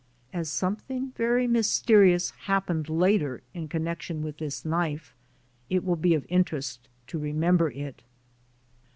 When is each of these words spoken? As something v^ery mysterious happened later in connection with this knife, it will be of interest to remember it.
As 0.33 0.49
something 0.49 1.11
v^ery 1.11 1.47
mysterious 1.47 2.31
happened 2.49 2.89
later 2.89 3.43
in 3.53 3.67
connection 3.67 4.23
with 4.23 4.39
this 4.39 4.65
knife, 4.65 5.13
it 5.69 5.83
will 5.85 5.95
be 5.95 6.15
of 6.15 6.25
interest 6.27 6.89
to 7.05 7.19
remember 7.19 7.69
it. 7.69 8.01